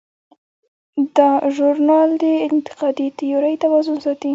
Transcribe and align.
دا 1.15 1.29
ژورنال 1.55 2.09
د 2.23 2.25
انتقادي 2.49 3.07
تیورۍ 3.17 3.55
توازن 3.63 3.97
ساتي. 4.05 4.29